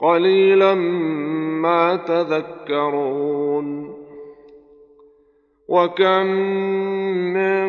قليلا 0.00 0.74
ما 1.62 1.96
تذكرون. 1.96 3.98
وكم 5.68 6.26
من 7.34 7.68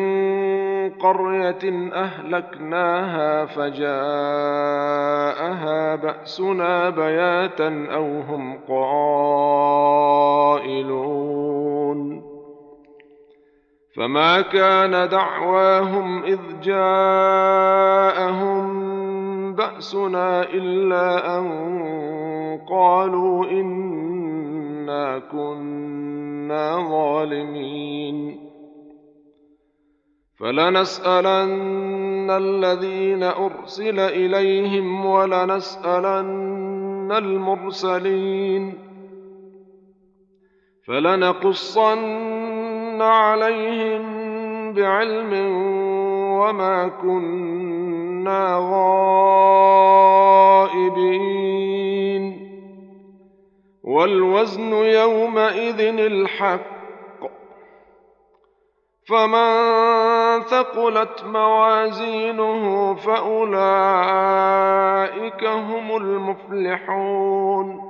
قرية 0.90 1.92
أهلكناها 1.92 3.44
فجاءها 3.44 3.90
بأسنا 5.96 6.90
بياتا 6.90 7.86
أو 7.90 8.20
هم 8.20 8.58
قائلون. 8.68 9.80
فما 13.96 14.40
كان 14.40 15.08
دعواهم 15.08 16.24
إذ 16.24 16.38
جاءهم 16.62 18.30
بأسنا 19.60 20.42
إلا 20.42 21.38
أن 21.38 21.46
قالوا 22.70 23.44
إنا 23.44 25.18
كنا 25.18 26.88
ظالمين. 26.90 28.40
فلنسألن 30.40 32.30
الذين 32.30 33.22
أرسل 33.22 34.00
إليهم 34.00 35.06
ولنسألن 35.06 37.12
المرسلين. 37.12 38.74
فلنقصن 40.86 43.02
عليهم 43.02 44.02
بعلم 44.72 45.32
وما 46.40 46.88
كنا 46.88 47.89
غائبين. 48.28 49.00
والوزن 53.84 54.72
يومئذ 54.72 55.80
الحق. 55.80 56.80
فمن 59.08 59.70
ثقلت 60.40 61.24
موازينه 61.24 62.94
فأولئك 62.94 63.44
هم 65.44 65.96
المفلحون. 65.96 67.89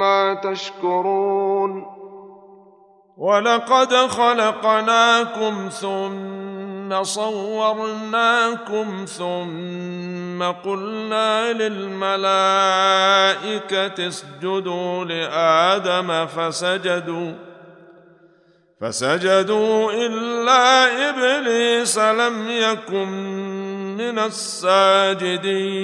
ما 0.00 0.34
تشكرون 0.34 1.86
ولقد 3.16 3.94
خلقناكم 3.94 5.68
ثم 5.68 7.02
صورناكم 7.02 9.04
ثم 9.04 10.42
قلنا 10.42 11.52
للملائكة 11.52 12.18
اسجدوا 14.08 15.04
لآدم 15.04 16.26
فسجدوا 16.26 17.32
فسجدوا 18.80 19.92
إلا 19.92 20.86
إبليس 21.10 21.98
لم 21.98 22.50
يكن 22.50 23.08
من 23.96 24.18
الساجدين 24.18 25.80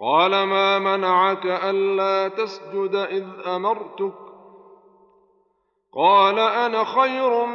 قال 0.00 0.30
ما 0.30 0.78
منعك 0.78 1.46
ألا 1.46 2.28
تسجد 2.28 2.94
إذ 2.94 3.26
أمرتك؟ 3.46 4.14
قال 5.94 6.38
أنا 6.38 6.84
خير 6.84 7.46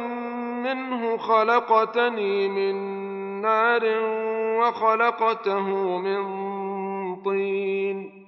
منه 0.62 1.16
خلقتني 1.16 2.48
من 2.48 2.74
نار 3.40 3.82
وخلقته 4.60 5.98
من 5.98 6.22
طين. 7.22 8.26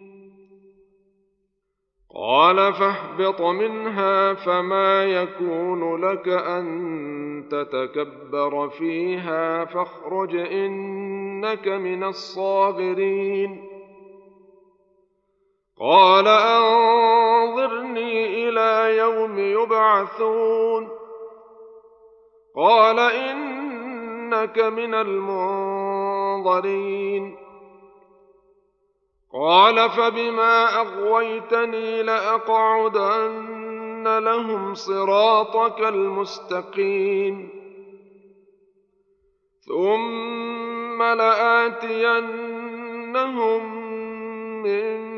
قال 2.15 2.73
فاهبط 2.73 3.41
منها 3.41 4.35
فما 4.35 5.05
يكون 5.05 6.05
لك 6.05 6.29
أن 6.29 6.69
تتكبر 7.51 8.69
فيها 8.69 9.65
فاخرج 9.65 10.37
إنك 10.37 11.69
من 11.69 12.05
الصاغرين. 12.05 13.78
قال 15.81 16.29
أنظرني 16.29 17.69
إلى 18.49 18.97
يوم 18.97 19.39
يبعثون. 19.39 20.89
قال 22.57 22.99
إنك 22.99 24.59
من 24.59 24.95
المنظرين. 24.95 26.09
قال 29.35 29.91
فبما 29.91 30.81
أغويتني 30.81 32.03
لأقعدن 32.03 33.69
لهم 34.19 34.75
صراطك 34.75 35.81
المستقيم. 35.81 37.59
ثم 39.61 41.03
لآتينهم 41.03 41.99
من 44.63 45.18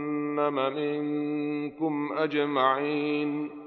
منكم 0.35 2.13
أجمعين. 2.17 3.61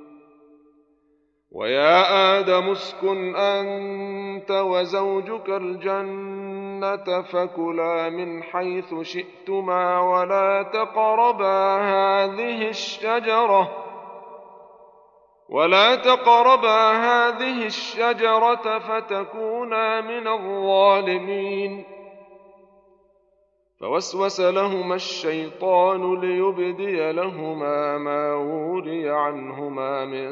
ويا 1.55 2.39
آدم 2.39 2.71
اسكن 2.71 3.37
أنت 3.37 4.51
وزوجك 4.51 5.49
الجنة 5.49 7.23
فكلا 7.23 8.11
من 8.11 8.43
حيث 8.43 8.95
شئتما 9.03 10.01
ولا 10.01 10.63
تقربا 10.63 11.77
هذه 11.77 12.69
الشجرة 12.69 13.85
ولا 15.49 15.95
تقربا 15.95 16.93
هذه 16.93 17.67
الشجرة 17.67 18.79
فتكونا 18.79 20.01
من 20.01 20.29
الظالمين. 20.29 21.85
فوسوس 23.85 24.41
لهما 24.41 24.95
الشيطان 24.95 26.21
ليبدي 26.21 27.13
لهما 27.13 27.99
ما 27.99 28.35
وري 28.35 29.11
عنهما 29.11 30.05
من 30.05 30.31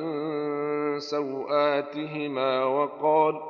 سوآتهما 1.01 2.65
وقال 2.65 3.41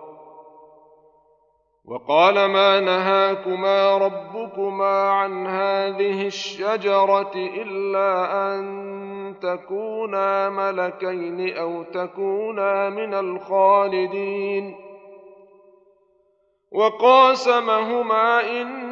وقال 1.84 2.34
ما 2.34 2.80
نهاكما 2.80 3.96
ربكما 3.98 5.10
عن 5.10 5.46
هذه 5.46 6.26
الشجرة 6.26 7.32
إلا 7.36 8.10
أن 8.54 9.34
تكونا 9.42 10.50
ملكين 10.50 11.56
أو 11.56 11.82
تكونا 11.82 12.90
من 12.90 13.14
الخالدين. 13.14 14.76
وقاسمهما 16.72 18.40
اني 18.40 18.91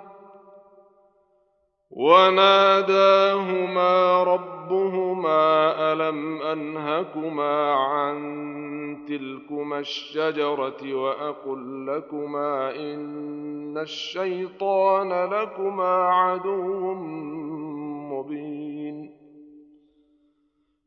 وناداهما 1.91 3.83
ربهما 4.23 5.73
ألم 5.93 6.41
أنهكما 6.41 7.73
عن 7.73 8.41
تلكما 9.07 9.79
الشجرة 9.79 10.93
وأقل 10.93 11.87
لكما 11.87 12.75
إن 12.75 13.77
الشيطان 13.77 15.09
لكما 15.09 16.03
عدو 16.07 16.93
مبين 18.13 18.80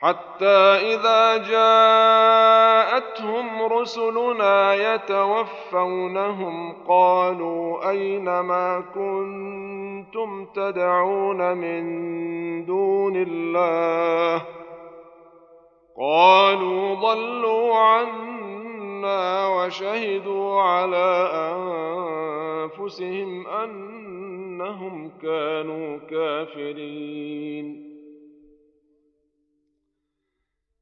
حتى 0.00 0.94
إذا 0.94 1.36
جاءتهم 1.36 2.92
رسلنا 3.62 4.74
يتوفونهم 4.94 6.72
قالوا 6.88 7.90
أين 7.90 8.40
ما 8.40 8.84
كنتم 8.94 10.44
تدعون 10.44 11.56
من 11.56 11.84
دون 12.64 13.16
الله؟ 13.16 14.42
قالوا 16.00 16.94
ضلوا 16.94 17.76
عنا 17.76 19.48
وشهدوا 19.48 20.62
على 20.62 21.30
أنفسهم 22.74 23.46
أنهم 23.46 25.10
كانوا 25.22 25.98
كافرين. 26.10 27.87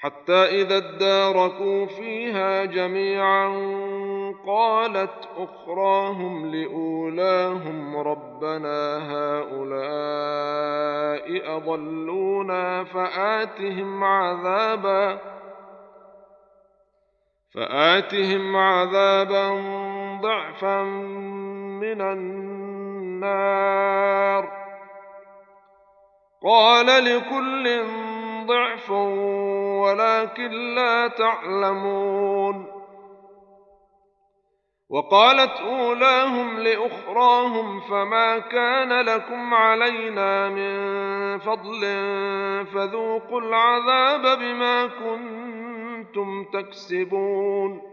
حتى 0.00 0.32
إذا 0.32 0.76
اداركوا 0.76 1.86
فيها 1.86 2.64
جميعا 2.64 3.48
قالت 4.46 5.28
أخراهم 5.36 6.46
لأولاهم 6.54 7.96
ربنا 7.96 8.98
هؤلاء 9.12 10.40
أضلونا 11.56 12.84
فآتهم 12.84 14.04
عذابا 14.04 15.18
فآتهم 17.54 18.56
عذابا 18.56 19.48
ضعفا 20.22 20.82
من 21.82 22.00
النار. 22.00 23.60
قال 26.42 26.86
لكل 26.86 27.66
ضعف 28.46 28.90
ولكن 29.80 30.50
لا 30.74 31.08
تعلمون. 31.08 32.66
وقالت 34.90 35.60
أولاهم 35.60 36.58
لأخراهم 36.58 37.80
فما 37.80 38.38
كان 38.38 39.00
لكم 39.00 39.54
علينا 39.54 40.48
من 40.48 41.38
فضل 41.38 41.80
فذوقوا 42.74 43.40
العذاب 43.40 44.38
بما 44.38 44.86
كنتم 44.86 46.44
تكسبون. 46.44 47.89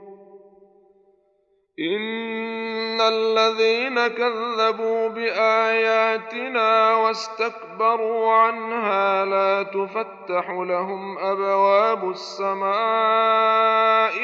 ان 1.79 3.01
الذين 3.01 4.07
كذبوا 4.07 5.07
باياتنا 5.09 6.93
واستكبروا 6.95 8.33
عنها 8.33 9.25
لا 9.25 9.63
تفتح 9.63 10.49
لهم 10.49 11.17
ابواب 11.17 12.09
السماء 12.09 12.69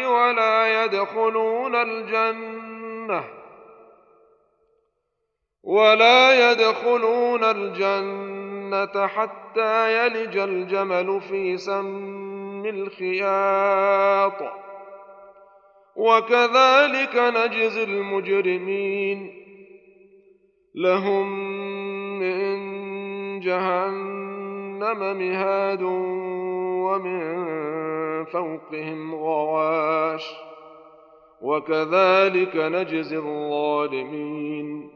ولا 0.05 0.83
يدخلون 0.83 1.75
الجنه 1.75 3.23
ولا 5.63 6.51
يدخلون 6.51 7.43
الجنه 7.43 9.07
حتى 9.07 10.05
يلج 10.05 10.37
الجمل 10.37 11.21
في 11.21 11.57
سم 11.57 12.65
الخياط 12.65 14.62
وكذلك 15.95 17.15
نجزي 17.15 17.83
المجرمين. 17.83 19.43
لهم 20.75 21.27
من 22.19 22.59
جهنم 23.39 25.17
مهاد 25.17 25.81
ومن 26.83 27.45
فوقهم 28.25 29.15
غواش. 29.15 30.33
وكذلك 31.41 32.55
نجزي 32.55 33.17
الظالمين. 33.17 34.89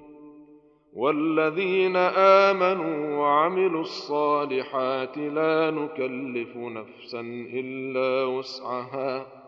والذين 0.93 1.95
آمنوا 1.95 3.17
وعملوا 3.17 3.81
الصالحات 3.81 5.17
لا 5.17 5.71
نكلف 5.71 6.57
نفسا 6.57 7.19
إلا 7.53 8.25
وسعها. 8.25 9.46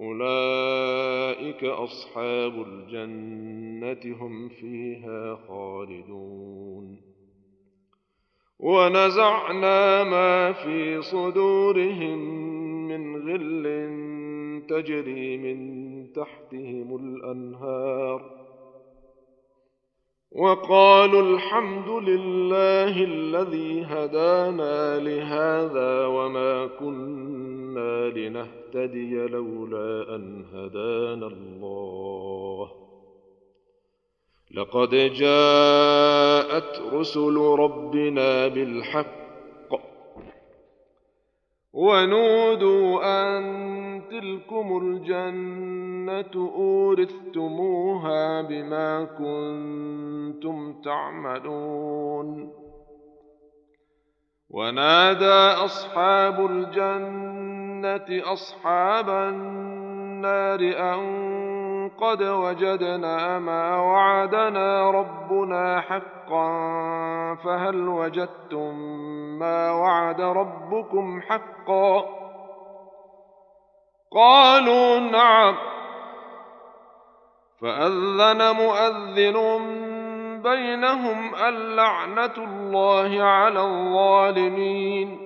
أولئك 0.00 1.64
أصحاب 1.64 2.66
الجنة 2.66 4.16
هم 4.20 4.48
فيها 4.48 5.38
خالدون. 5.48 7.00
ونزعنا 8.58 10.04
ما 10.04 10.52
في 10.52 11.02
صدورهم 11.02 12.18
من 12.88 13.16
غل 13.16 13.66
تجري 14.68 15.36
من 15.36 15.58
تحتهم 16.12 16.96
الأنهار. 16.96 18.36
وقالوا 20.32 21.22
الحمد 21.22 21.88
لله 21.88 23.04
الذي 23.04 23.84
هدانا 23.84 24.98
لهذا 24.98 26.06
وما 26.06 26.66
كنا 26.66 27.65
لنهتدي 28.10 29.26
لولا 29.26 30.14
أن 30.16 30.44
هدانا 30.54 31.26
الله. 31.26 32.70
لقد 34.50 34.90
جاءت 34.94 36.80
رسل 36.92 37.36
ربنا 37.36 38.48
بالحق 38.48 39.26
ونودوا 41.72 43.00
أن 43.04 43.42
تلكم 44.10 44.78
الجنة 44.82 46.50
أورثتموها 46.56 48.42
بما 48.42 49.04
كنتم 49.04 50.82
تعملون. 50.82 52.52
ونادى 54.50 55.64
أصحاب 55.64 56.46
الجنة 56.50 57.65
أصحاب 58.32 59.08
النار 59.08 60.60
أن 60.60 61.00
قد 62.00 62.22
وجدنا 62.22 63.38
ما 63.38 63.80
وعدنا 63.80 64.90
ربنا 64.90 65.80
حقا 65.80 66.48
فهل 67.34 67.88
وجدتم 67.88 68.74
ما 69.38 69.72
وعد 69.72 70.20
ربكم 70.20 71.20
حقا؟ 71.20 72.04
قالوا 74.12 74.98
نعم. 74.98 75.54
فأذن 77.60 78.56
مؤذن 78.56 79.36
بينهم 80.42 81.34
اللعنه 81.34 82.34
الله 82.38 83.22
على 83.22 83.60
الظالمين. 83.60 85.25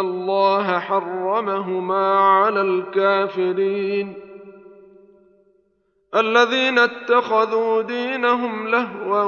الله 0.00 0.78
حرمهما 0.78 2.18
على 2.20 2.60
الكافرين 2.60 4.14
الذين 6.14 6.78
اتخذوا 6.78 7.82
دينهم 7.82 8.68
لهوا 8.68 9.24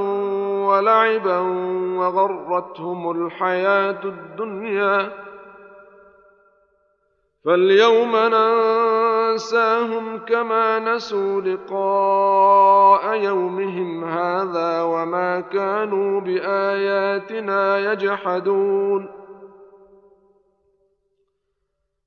ولعبا 0.68 1.38
وغرتهم 1.98 3.10
الحياة 3.10 4.00
الدنيا 4.04 5.12
فاليوم 7.44 8.16
ننساهم 8.16 10.18
كما 10.18 10.78
نسوا 10.78 11.40
لقاء 11.40 13.14
يومهم 13.14 14.04
هذا 14.04 14.82
وما 14.82 15.40
كانوا 15.40 16.20
باياتنا 16.20 17.92
يجحدون 17.92 19.15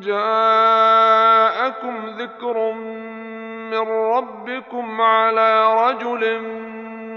جاءكم 0.00 1.96
ذكر 2.18 2.72
من 3.70 3.88
ربكم 3.88 5.00
على 5.00 5.74
رجل 5.74 6.40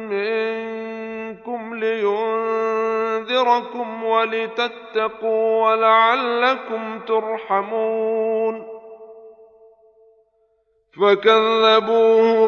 منكم 0.09 1.75
لينذركم 1.75 3.23
ولتتقوا 4.03 5.71
ولعلكم 5.71 6.99
ترحمون 7.07 8.73
فكذبوه 11.01 12.47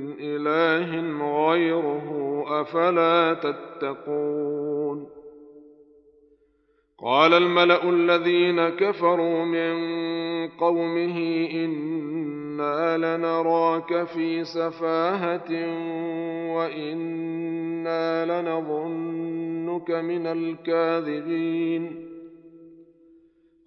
من 0.00 0.14
اله 0.20 0.90
غيره 1.48 2.44
افلا 2.60 3.34
تتقون 3.34 5.06
قال 6.98 7.34
الملا 7.34 7.88
الذين 7.88 8.68
كفروا 8.68 9.44
من 9.44 9.74
قومه 10.48 11.48
أنا 11.54 12.98
لنراك 13.16 14.04
في 14.04 14.44
سفاهه 14.44 15.50
وأنا 16.54 18.26
لنظنك 18.42 19.90
من 19.90 20.26
الكاذبين 20.26 22.09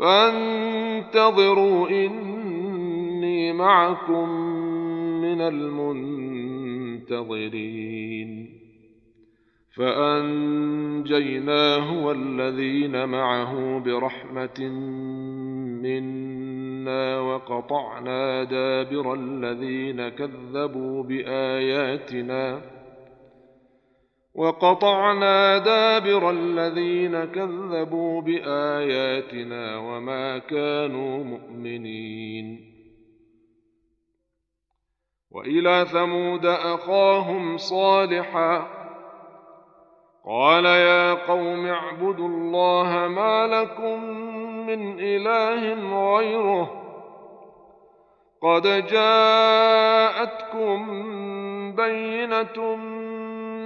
فانتظروا 0.00 1.88
إني 1.88 3.52
معكم 3.52 4.30
من 5.20 5.40
المنتظرين. 5.40 7.10
فأنجيناه 9.76 11.06
والذين 12.06 13.08
معه 13.08 13.78
برحمة 13.78 14.60
منا 15.82 17.20
وقطعنا 17.20 18.44
دابر 18.44 19.14
الذين 19.14 20.08
كذبوا 20.08 21.02
بآياتنا 21.02 22.60
وقطعنا 24.40 25.58
دابر 25.58 26.30
الذين 26.30 27.24
كذبوا 27.24 28.20
بآياتنا 28.20 29.78
وما 29.78 30.38
كانوا 30.38 31.24
مؤمنين. 31.24 32.74
وإلى 35.30 35.86
ثمود 35.92 36.46
أخاهم 36.46 37.56
صالحا. 37.56 38.68
قال 40.26 40.64
يا 40.64 41.14
قوم 41.14 41.66
اعبدوا 41.66 42.28
الله 42.28 43.08
ما 43.08 43.46
لكم 43.46 44.04
من 44.66 45.00
إله 45.00 45.74
غيره. 46.16 46.70
قد 48.42 48.86
جاءتكم 48.86 50.80
بينة 51.76 52.76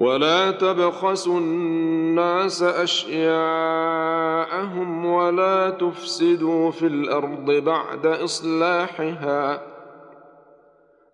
ولا 0.00 0.50
تبخسوا 0.50 1.40
الناس 1.40 2.62
أشياءهم 2.62 3.26
ولا 5.06 5.70
تفسدوا 5.70 6.70
في 6.70 6.86
الأرض 6.86 7.50
بعد 7.50 8.06
إصلاحها. 8.06 9.62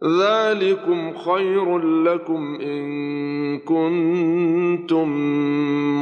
ذلكم 0.05 1.15
خير 1.15 1.79
لكم 1.79 2.59
إن 2.61 3.59
كنتم 3.59 5.09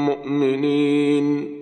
مؤمنين. 0.06 1.61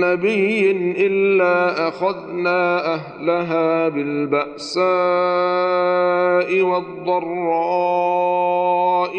نبي 0.00 0.70
الا 1.06 1.88
اخذنا 1.88 2.94
اهلها 2.94 3.88
بالباساء 3.88 4.86
والضراء 6.62 8.06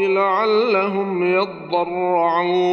لعلهم 0.07 1.33
يضرعون 1.33 2.67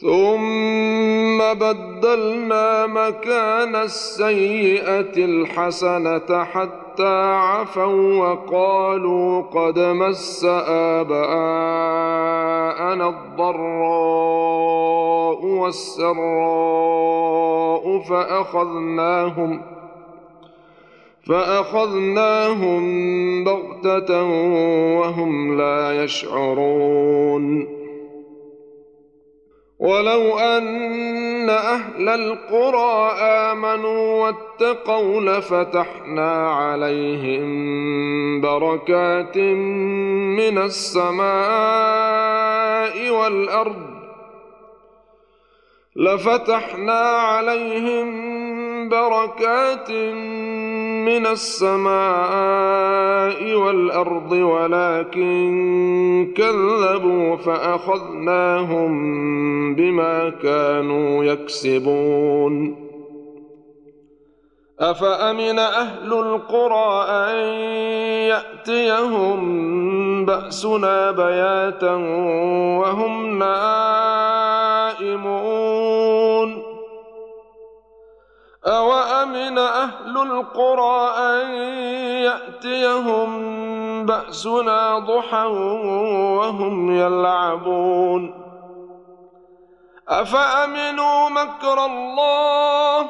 ثم 0.00 1.38
بدلنا 1.38 2.86
مكان 2.86 3.76
السيئه 3.76 5.24
الحسنه 5.24 6.44
حتى 6.44 7.32
عفوا 7.32 8.14
وقالوا 8.18 9.42
قد 9.42 9.78
مس 9.78 10.44
اباءنا 10.68 11.18
الضراء 13.08 13.56
والسراء 15.44 16.16
فاخذناهم 18.08 19.62
فاخذناهم 21.26 22.84
بغته 23.44 24.24
وهم 25.00 25.56
لا 25.56 26.04
يشعرون 26.04 27.75
ولو 29.78 30.38
ان 30.38 31.50
أهل 31.50 32.08
القرى 32.08 33.12
امنوا 33.20 34.24
واتقوا 34.26 35.20
لفتحنا 35.20 36.50
عليهم 36.50 37.46
بركات 38.40 39.38
من 40.38 40.58
السماء 40.58 41.26
والارض 43.10 43.96
لفتحنا 45.96 47.00
عليهم 47.00 48.08
بركات 48.88 49.90
من 51.06 51.26
السماء 51.26 51.86
والأرض 53.54 54.32
ولكن 54.32 55.36
كذبوا 56.36 57.36
فأخذناهم 57.36 58.90
بما 59.74 60.28
كانوا 60.42 61.24
يكسبون. 61.24 62.86
أفأمن 64.80 65.58
أهل 65.58 66.12
القرى 66.12 67.04
أن 67.08 67.36
يأتيهم 68.28 69.40
بأسنا 70.26 71.10
بياتا 71.10 71.94
وهم 72.80 73.38
نائمون؟ 73.38 74.26
أوأمن 78.66 79.58
أهل 79.58 80.16
القرى 80.22 81.10
أن 81.18 81.50
يأتيهم 82.24 83.36
بأسنا 84.06 84.98
ضحى 84.98 85.46
وهم 86.36 86.96
يلعبون 86.96 88.46
أفأمنوا 90.08 91.28
مكر 91.28 91.86
الله 91.86 93.08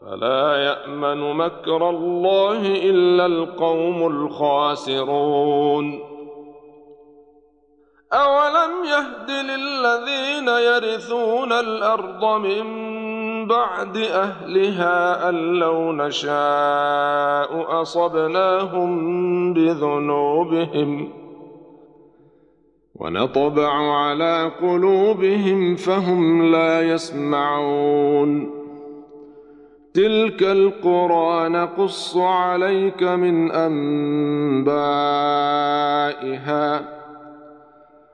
فلا 0.00 0.56
يأمن 0.56 1.36
مكر 1.36 1.90
الله 1.90 2.60
إلا 2.66 3.26
القوم 3.26 4.06
الخاسرون 4.06 6.00
أولم 8.12 8.84
يهد 8.84 9.30
للذين 9.30 10.48
يرثون 10.48 11.52
الأرض 11.52 12.24
من 12.24 12.83
بعد 13.46 13.96
أهلها 13.96 15.28
أن 15.28 15.34
لو 15.34 15.92
نشاء 15.92 17.80
أصبناهم 17.82 19.54
بذنوبهم 19.54 21.08
ونطبع 22.94 23.72
على 23.96 24.50
قلوبهم 24.60 25.76
فهم 25.76 26.52
لا 26.52 26.82
يسمعون. 26.82 28.50
تلك 29.94 30.42
القرى 30.42 31.48
نقص 31.48 32.16
عليك 32.16 33.02
من 33.02 33.50
أنبائها. 33.52 34.74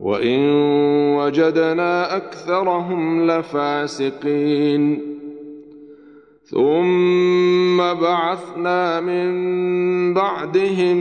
وان 0.00 0.50
وجدنا 1.16 2.16
اكثرهم 2.16 3.30
لفاسقين 3.30 5.16
ثم 6.44 7.76
بعثنا 7.76 9.00
من 9.00 10.14
بعدهم 10.14 10.96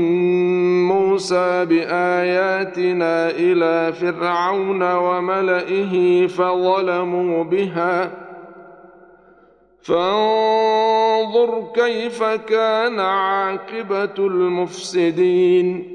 موسى 0.88 1.66
باياتنا 1.66 3.30
إلى 3.30 3.94
فرعون 3.94 4.84
وملئه 4.94 6.28
فظلموا 6.28 7.44
بها 7.44 8.12
فانظر 9.82 11.64
كيف 11.76 12.24
كان 12.24 13.00
عاقبه 13.00 14.16
المفسدين 14.28 15.95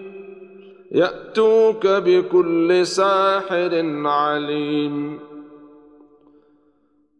يأتوك 0.91 1.87
بكل 1.87 2.85
ساحر 2.85 4.01
عليم. 4.05 5.19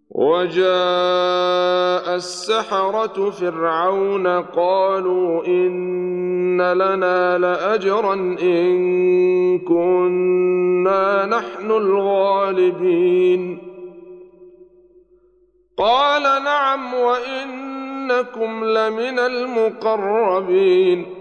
وجاء 0.09 2.15
السحرة 2.15 3.29
فرعون 3.29 4.27
قالوا 4.27 5.45
إن 5.45 6.61
لنا 6.61 7.37
لأجرا 7.37 8.13
إن 8.41 9.59
كنا 9.59 11.25
نحن 11.25 11.71
الغالبين. 11.71 13.57
قال 15.77 16.23
نعم 16.23 16.93
وإنكم 16.93 18.65
لمن 18.65 19.19
المقربين. 19.19 21.20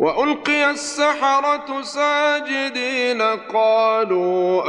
وألقي 0.00 0.70
السحرة 0.70 1.82
ساجدين 1.82 3.22
قالوا 3.52 4.62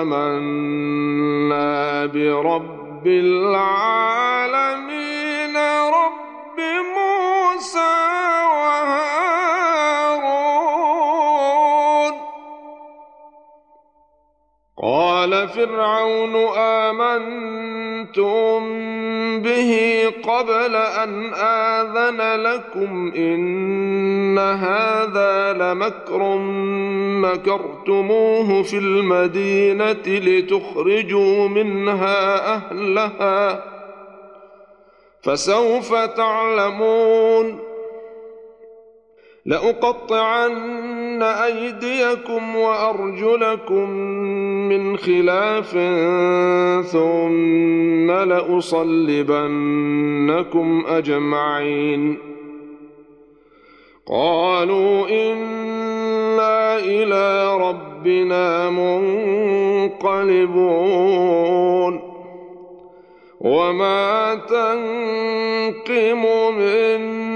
آمنا 0.00 2.06
برب 2.06 3.06
العالمين 3.06 4.46
رب 5.98 6.58
موسى 6.96 7.94
وهارون. 8.54 9.08
قال 14.82 15.32
فرعون 15.48 16.34
امنتم 18.18 19.42
به 19.42 20.02
قبل 20.22 20.76
ان 20.76 21.34
اذن 21.34 22.40
لكم 22.42 23.12
ان 23.16 24.38
هذا 24.38 25.52
لمكر 25.52 26.38
مكرتموه 27.22 28.62
في 28.62 28.78
المدينة 28.78 30.06
لتخرجوا 30.06 31.48
منها 31.48 32.54
اهلها 32.54 33.64
فسوف 35.22 35.94
تعلمون 35.94 37.58
لاقطعن 39.46 41.22
ايديكم 41.22 42.56
وارجلكم 42.56 43.88
من 44.68 44.96
خلاف 44.96 45.70
ثم 46.86 48.10
لأصلبنكم 48.10 49.36
أجمعين. 50.88 52.18
قالوا 54.06 55.08
إنا 55.08 56.78
إلى 56.78 57.56
ربنا 57.56 58.70
منقلبون. 58.70 60.18
وما 63.40 64.34
تنقم 64.34 66.22
منا 66.58 67.27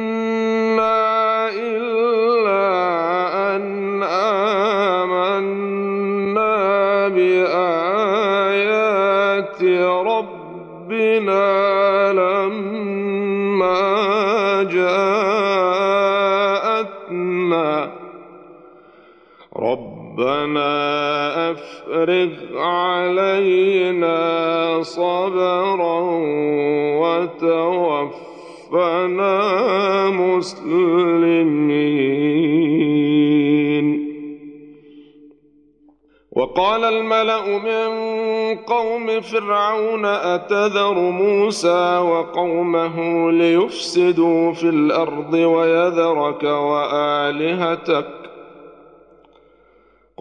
ربنا 20.23 21.51
أفرغ 21.51 22.31
علينا 22.59 24.19
صبرا 24.83 26.01
وتوفنا 27.51 28.51
مسلمين. 30.11 31.73
وقال 36.33 36.85
الملأ 36.85 37.47
من 37.59 37.89
قوم 38.57 39.21
فرعون 39.21 40.05
أتذر 40.05 40.95
موسى 40.95 41.99
وقومه 41.99 43.31
ليفسدوا 43.31 44.53
في 44.53 44.69
الأرض 44.69 45.35
ويذرك 45.35 46.43
وآلهتك 46.43 48.22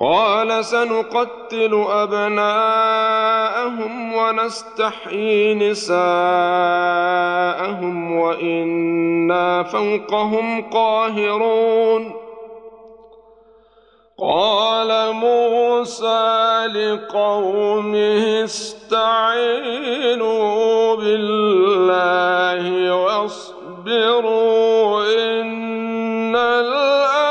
قال 0.02 0.66
سنقتل 0.66 1.86
أبناءهم 1.90 3.14
ونستحيي 4.14 5.54
نساءهم 5.54 6.02
وإنا 8.18 9.64
فوقهم 9.64 10.62
قاهرون. 10.62 12.14
قال 14.20 15.14
موسى 15.14 16.66
لقومه 16.66 18.44
استعينوا 18.44 20.42
بالله 20.96 22.96
واصبروا 22.96 23.44
إن 25.04 26.36
الأرض 26.36 27.31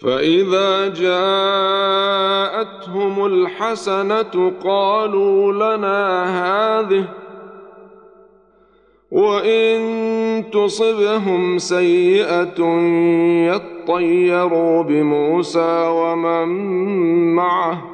فإذا 0.00 0.88
جاءتهم 0.88 2.06
الحسنة 3.26 4.52
قالوا 4.64 5.52
لنا 5.52 6.24
هذه 6.80 7.04
وإن 9.10 10.44
تصبهم 10.52 11.58
سيئة 11.58 12.60
يطيروا 13.46 14.82
بموسى 14.82 15.86
ومن 15.88 16.48
معه 17.34 17.93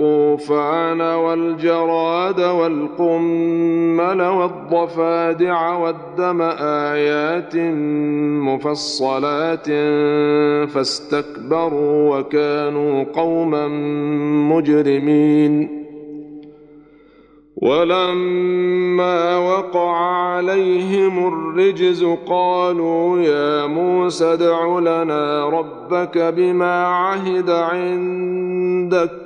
الطوفان 0.00 1.00
والجراد 1.00 2.40
والقمل 2.40 4.22
والضفادع 4.22 5.76
والدم 5.76 6.42
آيات 6.60 7.56
مفصلات 8.46 9.66
فاستكبروا 10.70 12.18
وكانوا 12.18 13.04
قوما 13.04 13.68
مجرمين. 14.54 15.86
ولما 17.56 19.38
وقع 19.38 19.96
عليهم 19.96 21.28
الرجز 21.28 22.04
قالوا 22.26 23.20
يا 23.20 23.66
موسى 23.66 24.24
ادع 24.24 24.78
لنا 24.78 25.48
ربك 25.48 26.18
بما 26.18 26.86
عهد 26.86 27.50
عندك 27.50 29.25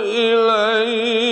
إليك. 0.00 1.26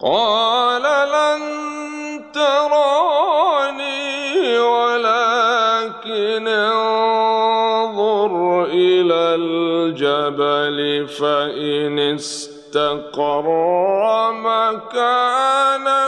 قال 0.00 0.82
لن 0.82 1.42
تراني 2.32 4.02
ولكن 4.58 6.48
انظر 6.48 8.32
إلى 8.64 9.34
الجبل 9.34 11.08
فإن 11.08 11.98
استقر 11.98 13.46
مكانه 14.32 16.01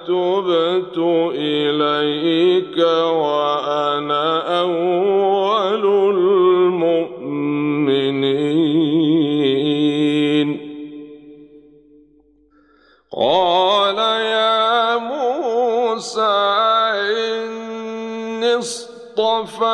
تبت 0.08 0.98
إليك 1.36 2.78
وأنا 3.12 4.60
أول 4.62 5.86
المؤمنين. 6.16 7.12
قال 13.18 13.98
يا 13.98 14.98
موسى 14.98 16.38
إني 17.18 18.56
اصطفيتك 18.56 19.72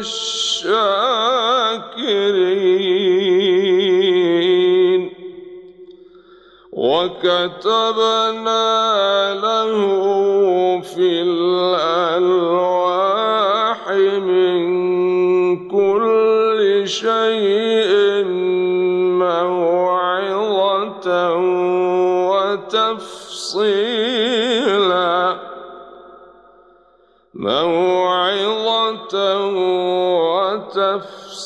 من 0.00 0.39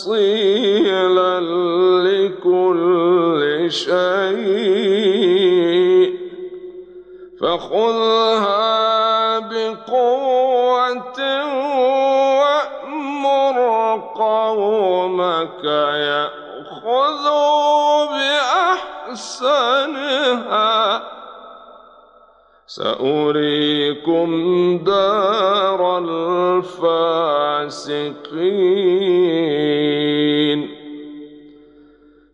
وتفصيلا 0.07 1.41
لكل 2.05 3.67
شيء. 3.73 3.95
فخذها 7.41 8.65
بقوة 9.39 11.21
وأمر 12.39 13.57
قومك 14.15 15.65
يأخذوا 16.05 17.25
بأحسنها. 19.07 21.03
سأريكم 22.67 24.31
دار 24.85 25.99
الفاسقين. 25.99 26.95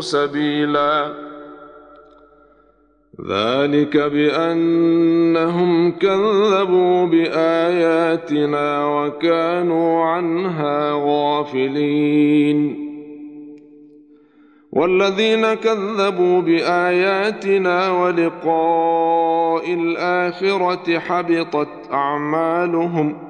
سبيلا. 0.00 1.14
ذلك 3.28 3.96
بأنهم 3.96 5.92
كذبوا 5.92 7.06
بآياتنا 7.06 8.86
وكانوا 8.86 10.04
عنها 10.04 10.92
غافلين. 10.92 12.90
والذين 14.72 15.54
كذبوا 15.54 16.40
بآياتنا 16.40 17.90
ولقاء 17.90 19.74
الآخرة 19.74 20.98
حبطت 20.98 21.68
أعمالهم 21.92 23.29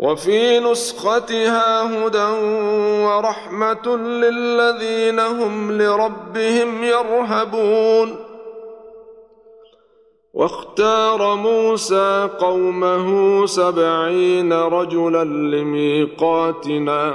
وفي 0.00 0.60
نسختها 0.60 1.82
هدى 1.82 2.30
ورحمة 3.04 3.96
للذين 3.96 5.20
هم 5.20 5.72
لربهم 5.72 6.84
يرهبون. 6.84 8.16
واختار 10.34 11.34
موسى 11.34 12.28
قومه 12.38 13.46
سبعين 13.46 14.52
رجلا 14.52 15.24
لميقاتنا. 15.24 17.14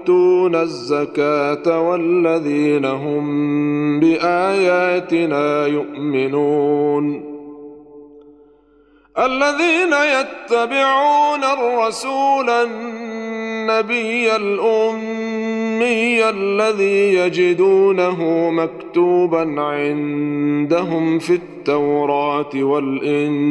ويؤتون 0.00 0.54
الزكاة 0.54 1.80
والذين 1.80 2.84
هم 2.84 4.00
بآياتنا 4.00 5.66
يؤمنون. 5.66 7.30
الذين 9.18 9.92
يتبعون 9.92 11.44
الرسول 11.44 12.50
النبي 12.50 14.36
الأمي 14.36 16.28
الذي 16.28 17.14
يجدونه 17.14 18.50
مكتوبا 18.50 19.60
عندهم 19.60 21.18
في 21.18 21.34
التوراة 21.34 22.50
والإنجيل. 22.54 23.50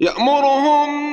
يأمرهم 0.00 1.12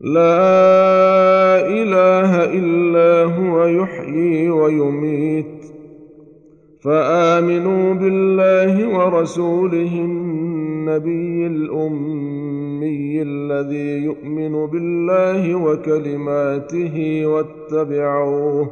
لا 0.00 1.58
إله 1.68 2.44
إلا 2.44 3.34
هو 3.34 3.66
يحيي 3.66 4.50
ويميت. 4.50 5.64
فآمنوا 6.80 7.94
بالله 7.94 8.98
ورسوله 8.98 9.94
النبي 9.94 11.46
الأمي 11.46 13.22
الذي 13.22 14.04
يؤمن 14.04 14.66
بالله 14.66 15.54
وكلماته 15.54 17.22
واتبعوه 17.26 18.70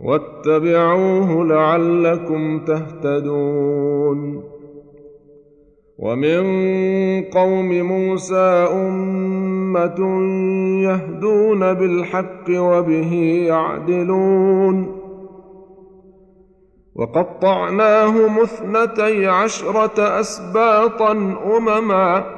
واتبعوه 0.00 1.44
لعلكم 1.44 2.60
تهتدون. 2.64 4.57
ومن 5.98 6.42
قوم 7.24 7.68
موسى 7.82 8.68
أمة 8.72 10.00
يهدون 10.82 11.74
بالحق 11.74 12.50
وبه 12.50 13.14
يعدلون. 13.48 14.98
وقطعناهم 16.94 18.40
اثنتي 18.40 19.26
عشرة 19.26 20.20
أسباطا 20.20 21.12
أمما 21.56 22.37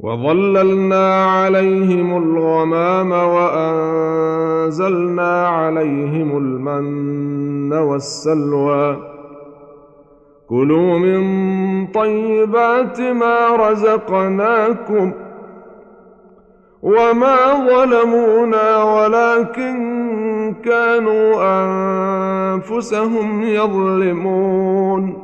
وظللنا 0.00 1.24
عليهم 1.24 2.16
الغمام 2.16 3.12
وأنزلنا 3.12 4.68
عليهم 5.48 6.36
المن 6.36 7.72
والسلوى. 7.72 8.96
كلوا 10.48 10.98
من 10.98 11.22
طيبات 11.86 13.00
ما 13.00 13.56
رزقناكم 13.56 15.12
وما 16.82 17.36
ظلمونا 17.68 18.82
ولكن 18.82 20.54
كانوا 20.64 21.34
أنفسهم 22.54 23.42
يظلمون. 23.42 25.23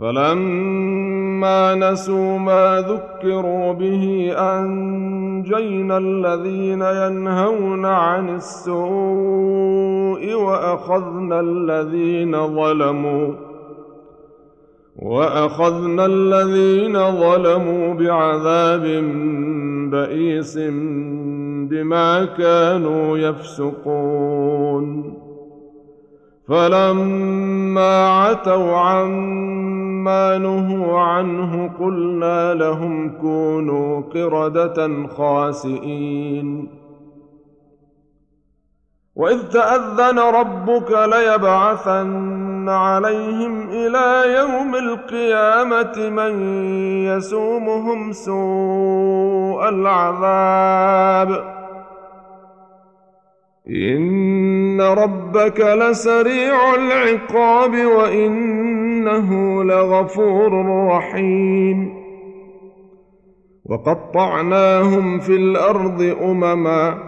فلما 0.00 1.74
نسوا 1.74 2.38
ما 2.38 2.84
ذكروا 2.88 3.72
به 3.72 4.32
أنجينا 4.38 5.98
الذين 5.98 6.82
ينهون 6.82 7.84
عن 7.84 8.34
السوء 8.34 10.34
وأخذنا 10.34 11.40
الذين 11.40 12.46
ظلموا 12.46 13.32
وأخذنا 14.98 16.06
الذين 16.06 17.10
ظلموا 17.10 17.94
بعذاب 17.94 18.82
بئيس 19.90 20.58
بما 21.70 22.24
كانوا 22.24 23.18
يفسقون 23.18 25.16
فلما 26.48 28.08
عتوا 28.08 28.76
عما 30.06 30.38
نهوا 30.38 31.00
عنه 31.00 31.70
قلنا 31.80 32.54
لهم 32.54 33.18
كونوا 33.20 34.00
قرده 34.00 35.06
خاسئين 35.06 36.68
واذ 39.16 39.48
تاذن 39.48 40.18
ربك 40.18 40.90
ليبعثن 40.90 42.68
عليهم 42.68 43.68
إلى 43.70 44.34
يوم 44.38 44.74
القيامه 44.74 46.08
من 46.10 46.32
يسومهم 47.04 48.12
سوء 48.12 49.68
العذاب 49.68 51.56
ان 53.70 54.80
ربك 54.80 55.60
لسريع 55.60 56.74
العقاب 56.74 57.74
وانه 59.06 59.64
لغفور 59.64 60.66
رحيم. 60.88 61.94
وقطعناهم 63.64 65.18
في 65.18 65.36
الأرض 65.36 66.02
أمما 66.02 66.98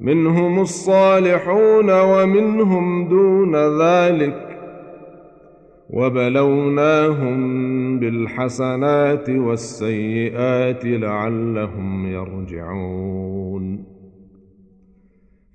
منهم 0.00 0.60
الصالحون 0.60 2.00
ومنهم 2.00 3.08
دون 3.08 3.56
ذلك. 3.82 4.58
وبلوناهم 5.90 7.38
بالحسنات 7.98 9.30
والسيئات 9.30 10.84
لعلهم 10.84 12.06
يرجعون. 12.06 13.95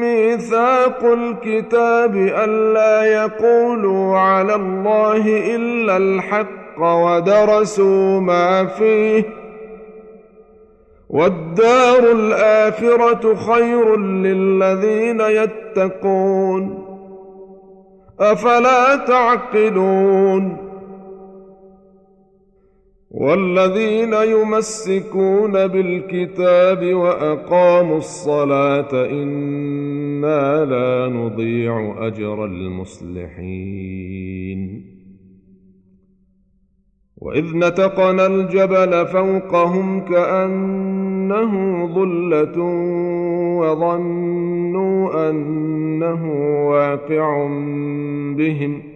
ميثاق 0.00 1.04
الكتاب 1.04 2.16
ألا 2.16 3.04
يقولوا 3.04 4.18
على 4.18 4.54
الله 4.54 5.54
إلا 5.54 5.96
الحق 5.96 6.78
ودرسوا 6.78 8.20
ما 8.20 8.64
فيه 8.66 9.24
والدار 11.08 12.12
الآخرة 12.12 13.34
خير 13.34 13.96
للذين 13.96 15.20
يتقون 15.20 16.86
أفلا 18.20 18.96
تعقلون 18.96 20.66
والذين 23.10 24.12
يمسكون 24.12 25.66
بالكتاب 25.66 26.94
وأقاموا 26.94 27.98
الصلاة 27.98 28.88
لا 30.64 31.08
نضيع 31.08 32.06
أجر 32.06 32.44
المصلحين. 32.44 34.16
وإذ 37.16 37.56
نتقنا 37.56 38.26
الجبل 38.26 39.06
فوقهم 39.06 40.00
كأنه 40.00 41.86
ظلة 41.94 42.58
وظنوا 43.60 45.30
أنه 45.30 46.22
واقع 46.68 47.46
بهم. 48.36 48.95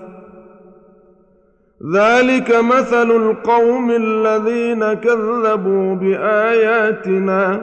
ذلك 1.81 2.55
مثل 2.55 3.11
القوم 3.11 3.91
الذين 3.91 4.93
كذبوا 4.93 5.95
بآياتنا 5.95 7.61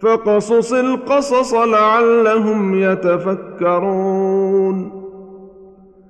فقصص 0.00 0.72
القصص 0.72 1.54
لعلهم 1.54 2.74
يتفكرون. 2.82 4.22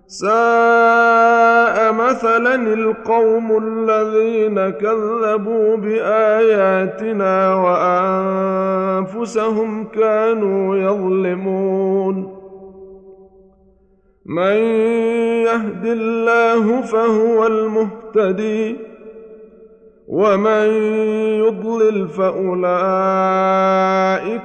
ساء 0.07 1.93
مثلا 1.93 2.55
القوم 2.55 3.63
الذين 3.63 4.71
كذبوا 4.71 5.77
بآياتنا 5.77 7.55
وأنفسهم 8.99 9.85
كانوا 9.85 10.77
يظلمون. 10.77 12.42
من 14.27 14.57
يهد 15.47 15.87
الله 15.87 16.81
فهو 16.81 17.47
المهتدي 17.47 18.77
ومن 20.09 20.67
يضلل 21.45 22.09
فأولئك 22.09 22.43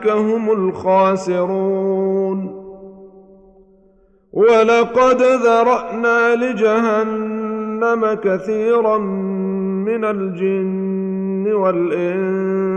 هم 0.07 0.51
الخاسرون. 0.51 1.77
ولقد 4.33 5.21
ذرأنا 5.21 6.35
لجهنم 6.35 8.13
كثيرا 8.13 8.97
من 9.87 10.05
الجن 10.05 11.53
والإنس 11.53 12.76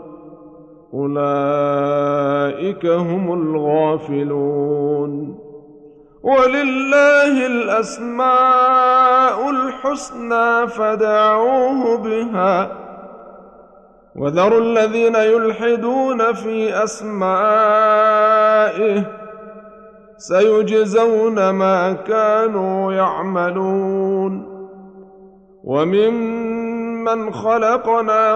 أولئك 0.93 2.85
هم 2.85 3.33
الغافلون. 3.33 5.39
ولله 6.23 7.45
الأسماء 7.45 9.49
الحسنى 9.49 10.67
فدعوه 10.67 11.97
بها. 11.97 12.71
وذروا 14.15 14.61
الذين 14.61 15.15
يلحدون 15.15 16.33
في 16.33 16.83
أسمائه 16.83 18.21
سيجزون 20.17 21.49
ما 21.49 21.93
كانوا 21.93 22.93
يعملون. 22.93 24.51
وممن 25.63 27.33
خلقنا 27.33 28.35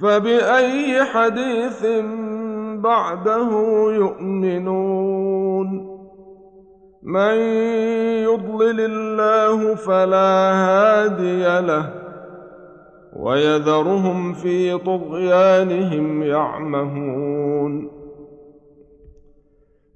فبأي 0.00 1.04
حديث 1.04 1.86
بعده 2.74 3.50
يؤمنون؟ 3.94 5.68
من 7.02 7.34
يضلل 8.22 8.80
الله 8.80 9.74
فلا 9.74 10.52
هادي 10.52 11.66
له 11.66 11.92
ويذرهم 13.16 14.32
في 14.32 14.78
طغيانهم 14.78 16.22
يعمهون. 16.22 17.90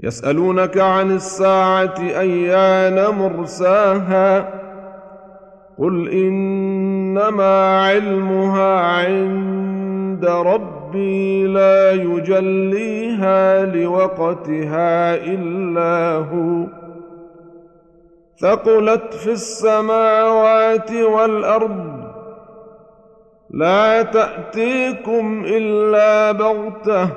يسألونك 0.02 0.78
عن 0.78 1.10
الساعة 1.10 1.94
أيان 1.98 3.14
مرساها؟ 3.14 4.60
قل 5.78 6.08
إنما 6.08 7.80
علمها 7.80 8.80
عند 8.80 9.69
ربي 10.24 11.46
لا 11.46 11.92
يجليها 11.92 13.64
لوقتها 13.64 15.14
إلا 15.14 16.12
هو. 16.12 16.66
ثقلت 18.40 19.14
في 19.14 19.30
السماوات 19.30 20.92
والأرض. 20.92 22.10
لا 23.50 24.02
تأتيكم 24.02 25.44
إلا 25.46 26.32
بغتة. 26.32 27.08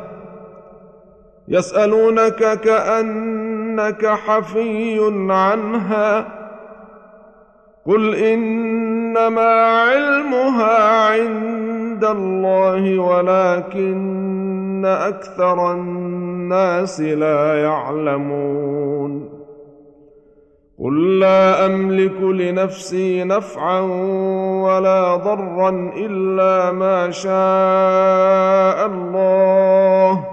يسألونك 1.47 2.59
كأنك 2.59 4.05
حفي 4.05 4.99
عنها. 5.29 6.25
قل 7.85 8.15
إنما 8.15 9.51
علمها 9.61 11.07
عند 11.07 11.72
الله 12.11 12.99
ولكن 12.99 14.85
أكثر 14.85 15.71
الناس 15.71 17.01
لا 17.01 17.63
يعلمون. 17.63 19.29
قل 20.79 21.19
لا 21.19 21.65
أملك 21.65 22.21
لنفسي 22.21 23.23
نفعا 23.23 23.79
ولا 24.63 25.15
ضرا 25.15 25.91
إلا 25.95 26.71
ما 26.71 27.11
شاء 27.11 28.85
الله. 28.87 30.32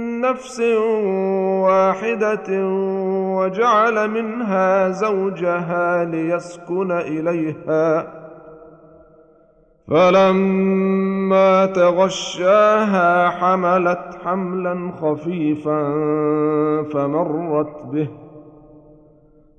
نفس 0.21 0.59
واحدة 1.65 2.65
وجعل 3.35 4.09
منها 4.09 4.89
زوجها 4.89 6.03
ليسكن 6.03 6.91
إليها. 6.91 8.07
فلما 9.87 11.65
تغشاها 11.65 13.29
حملت 13.29 14.17
حملا 14.25 14.91
خفيفا 15.01 15.93
فمرت 16.93 17.85
به. 17.85 18.07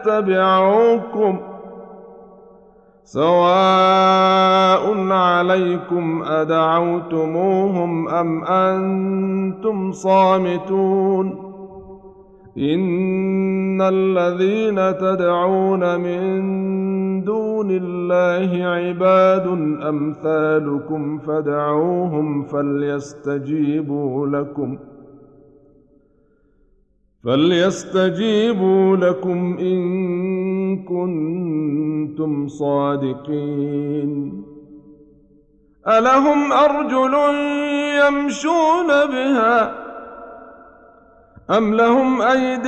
يتبعوكم 0.00 1.38
سواء 3.04 4.84
عليكم 5.10 6.22
أدعوتموهم 6.22 8.08
أم 8.08 8.44
أنتم 8.44 9.92
صامتون 9.92 11.50
إن 12.58 13.80
الذين 13.82 14.98
تدعون 14.98 16.00
من 16.00 17.24
دون 17.24 17.68
الله 17.70 18.64
عباد 18.66 19.46
أمثالكم 19.88 21.18
فدعوهم 21.18 22.42
فليستجيبوا 22.42 24.26
لكم 24.26 24.76
ۖ 24.76 24.89
فليستجيبوا 27.24 28.96
لكم 28.96 29.56
إن 29.58 29.80
كنتم 30.84 32.48
صادقين. 32.48 34.44
ألهم 35.88 36.52
أرجل 36.52 37.14
يمشون 38.06 38.86
بها 38.86 39.74
أم 41.50 41.74
لهم 41.74 42.22
أيد 42.22 42.66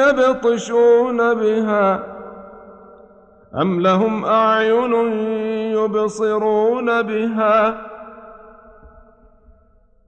يبطشون 0.00 1.34
بها 1.34 2.14
أم 3.60 3.80
لهم 3.80 4.24
أعين 4.24 4.92
يبصرون 5.72 7.02
بها 7.02 7.86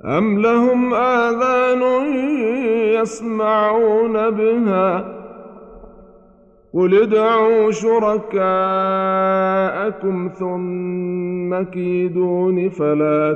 أم 0.04 0.38
لهم 0.38 0.94
آذان 0.94 1.82
يسمعون 2.94 4.30
بها 4.30 5.16
قل 6.74 7.02
ادعوا 7.02 7.70
شركاءكم 7.70 8.28
ثم 10.28 11.62
كيدون 11.62 12.68
فلا 12.68 13.32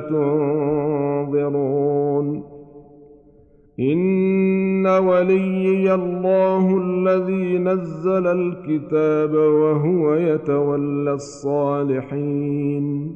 تنظرون 1.29 2.43
إن 3.79 4.87
وليي 4.87 5.93
الله 5.93 6.77
الذي 6.77 7.57
نزل 7.57 8.27
الكتاب 8.27 9.33
وهو 9.33 10.13
يتولى 10.13 11.13
الصالحين 11.13 13.15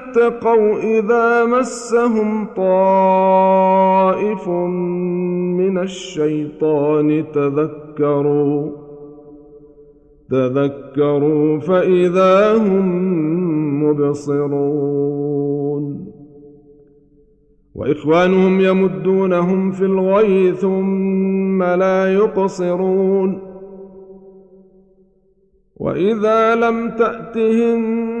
اتقوا 0.11 0.79
إذا 0.79 1.45
مسهم 1.45 2.47
طائف 2.55 4.49
من 5.57 5.77
الشيطان 5.77 7.25
تذكروا 7.33 8.71
تذكروا 10.29 11.59
فإذا 11.59 12.57
هم 12.57 13.83
مبصرون. 13.83 15.31
وإخوانهم 17.75 18.61
يمدونهم 18.61 19.71
في 19.71 19.85
الغي 19.85 20.51
ثم 20.51 21.63
لا 21.63 22.13
يقصرون. 22.13 23.51
وإذا 25.77 26.55
لم 26.55 26.89
تأتهم 26.89 28.20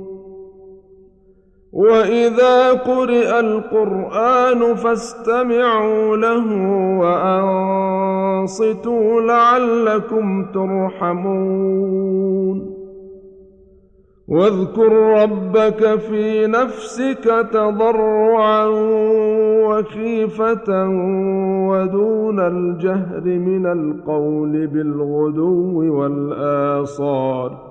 وإذا 1.73 2.71
قرئ 2.71 3.39
القرآن 3.39 4.75
فاستمعوا 4.75 6.17
له 6.17 6.45
وأنصتوا 8.41 9.21
لعلكم 9.21 10.45
ترحمون 10.53 12.01
واذكر 14.27 14.93
ربك 14.93 15.99
في 15.99 16.47
نفسك 16.47 17.47
تضرعا 17.51 18.65
وخيفة 19.67 20.87
ودون 21.69 22.39
الجهر 22.39 23.23
من 23.23 23.65
القول 23.65 24.67
بالغدو 24.67 25.99
والآصال 25.99 27.70